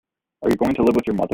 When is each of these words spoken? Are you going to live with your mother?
Are 0.43 0.49
you 0.49 0.55
going 0.55 0.73
to 0.75 0.83
live 0.83 0.95
with 0.95 1.05
your 1.05 1.15
mother? 1.15 1.27